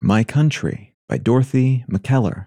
My 0.00 0.22
Country 0.22 0.94
by 1.08 1.18
Dorothy 1.18 1.84
Mackellar. 1.90 2.46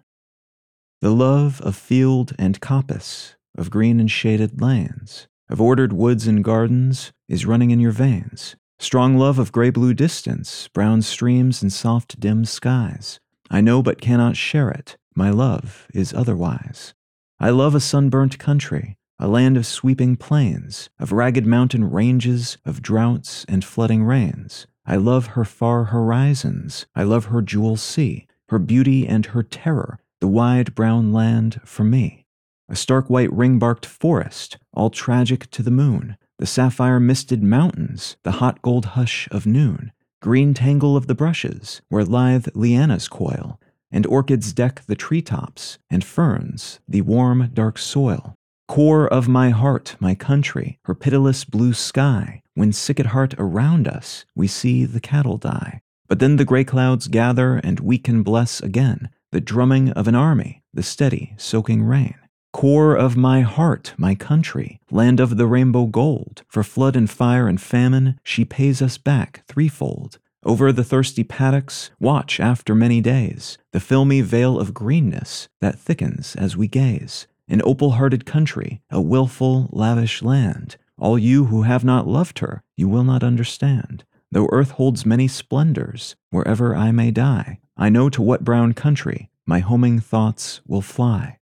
The 1.01 1.09
love 1.09 1.59
of 1.59 1.75
field 1.75 2.33
and 2.39 2.62
coppice, 2.62 3.35
of 3.58 3.70
green 3.70 4.00
and 4.00 4.09
shaded 4.09 4.61
lanes, 4.61 5.27
of 5.50 5.59
ordered 5.59 5.92
woods 5.92 6.27
and 6.27 6.45
gardens, 6.45 7.11
is 7.27 7.45
running 7.45 7.69
in 7.72 7.82
your 7.82 7.92
veins. 7.92 8.55
Strong 8.79 9.18
love 9.18 9.38
of 9.38 9.52
gray 9.52 9.70
blue 9.70 9.93
distance, 9.93 10.70
brown 10.70 11.02
streams 11.02 11.61
and 11.61 11.73
soft 11.73 12.21
dim 12.21 12.45
skies. 12.45 13.19
I 13.50 13.59
know 13.59 13.83
but 13.83 13.99
cannot 13.99 14.38
share 14.38 14.71
it. 14.71 14.95
My 15.13 15.29
love 15.29 15.89
is 15.93 16.13
otherwise. 16.13 16.93
I 17.38 17.49
love 17.49 17.75
a 17.75 17.81
sunburnt 17.81 18.39
country, 18.39 18.95
a 19.20 19.27
land 19.27 19.57
of 19.57 19.65
sweeping 19.65 20.15
plains, 20.15 20.89
of 20.97 21.11
ragged 21.11 21.45
mountain 21.45 21.91
ranges, 21.91 22.57
of 22.65 22.81
droughts 22.81 23.43
and 23.49 23.65
flooding 23.65 24.05
rains. 24.05 24.68
I 24.91 24.97
love 24.97 25.27
her 25.27 25.45
far 25.45 25.85
horizons. 25.85 26.85
I 26.93 27.03
love 27.03 27.27
her 27.27 27.41
jewel 27.41 27.77
sea, 27.77 28.27
her 28.49 28.59
beauty 28.59 29.07
and 29.07 29.27
her 29.27 29.41
terror, 29.41 29.99
the 30.19 30.27
wide 30.27 30.75
brown 30.75 31.13
land 31.13 31.61
for 31.63 31.86
me. 31.86 32.26
A 32.68 32.76
stark 32.76 33.09
white 33.09 33.32
ring 33.32 33.58
barked 33.58 33.85
forest, 33.85 34.58
all 34.73 34.90
tragic 34.90 35.49
to 35.52 35.63
the 35.63 35.72
moon, 35.72 36.18
the 36.40 36.46
sapphire 36.46 36.99
misted 36.99 37.41
mountains, 37.41 38.18
the 38.23 38.34
hot 38.34 38.62
gold 38.62 38.84
hush 38.88 39.30
of 39.32 39.46
noon, 39.46 39.94
green 40.22 40.54
tangle 40.54 40.98
of 40.98 41.08
the 41.08 41.16
brushes, 41.16 41.82
where 41.88 42.04
lithe 42.04 42.48
lianas 42.48 43.10
coil, 43.10 43.62
and 43.91 44.05
orchids 44.08 44.52
deck 44.52 44.84
the 44.88 44.96
tree 44.96 45.21
tops, 45.21 45.80
and 45.90 46.04
ferns 46.04 46.82
the 46.85 46.99
warm, 46.99 47.49
dark 47.54 47.77
soil. 47.77 48.35
Core 48.68 49.08
of 49.08 49.30
my 49.30 49.52
heart, 49.52 49.96
my 50.02 50.16
country, 50.16 50.80
her 50.84 50.96
pitiless 50.96 51.46
blue 51.46 51.71
sky, 51.71 52.41
when 52.55 52.73
sick 52.73 53.00
at 53.00 53.08
heart 53.08 53.34
around 53.38 53.88
us 53.88 54.26
we 54.36 54.48
see 54.48 54.86
the 54.86 55.00
cattle 55.00 55.38
die. 55.38 55.82
But 56.08 56.20
then 56.20 56.36
the 56.36 56.46
gray 56.46 56.66
clouds 56.66 57.08
gather, 57.08 57.55
and 57.55 57.80
we 57.80 57.98
can 57.98 58.22
bless 58.22 58.60
again 58.60 59.10
the 59.32 59.40
drumming 59.40 59.91
of 59.91 60.08
an 60.10 60.16
army, 60.16 60.62
the 60.74 60.84
steady, 60.84 61.34
soaking 61.38 61.84
rain. 61.84 62.16
Core 62.52 62.96
of 62.96 63.16
my 63.16 63.41
heart, 63.41 63.94
my 63.98 64.13
country, 64.13 64.81
land 64.91 65.22
of 65.22 65.38
the 65.38 65.47
rainbow 65.47 65.85
gold, 65.85 66.44
for 66.49 66.63
flood 66.63 66.97
and 66.97 67.09
fire 67.09 67.47
and 67.47 67.61
famine, 67.61 68.19
she 68.23 68.44
pays 68.44 68.81
us 68.81 68.97
back 68.97 69.44
threefold. 69.47 70.19
Over 70.44 70.73
the 70.73 70.83
thirsty 70.83 71.23
paddocks, 71.23 71.91
watch 71.99 72.41
after 72.41 72.75
many 72.75 72.99
days, 72.99 73.57
the 73.72 73.79
filmy 73.79 74.19
veil 74.19 74.59
of 74.59 74.73
greenness 74.73 75.47
that 75.61 75.79
thickens 75.79 76.35
as 76.35 76.57
we 76.57 76.67
gaze. 76.67 77.25
An 77.47 77.61
opal 77.63 77.91
hearted 77.91 78.25
country, 78.25 78.81
a 78.89 78.99
wilful, 78.99 79.69
lavish 79.72 80.22
land, 80.22 80.75
all 81.02 81.17
you 81.17 81.45
who 81.45 81.63
have 81.63 81.83
not 81.83 82.07
loved 82.07 82.39
her, 82.39 82.63
you 82.77 82.88
will 82.88 83.03
not 83.03 83.23
understand. 83.23 84.05
Though 84.31 84.47
earth 84.52 84.71
holds 84.71 85.05
many 85.05 85.27
splendors, 85.27 86.16
wherever 86.30 86.75
I 86.75 86.91
may 86.91 87.11
die, 87.11 87.59
I 87.75 87.89
know 87.89 88.07
to 88.09 88.21
what 88.21 88.45
brown 88.45 88.73
country 88.73 89.29
my 89.45 89.59
homing 89.59 89.99
thoughts 89.99 90.61
will 90.66 90.81
fly. 90.81 91.39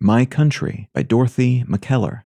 My 0.00 0.24
Country 0.24 0.88
by 0.94 1.02
Dorothy 1.02 1.64
Mackellar. 1.64 2.22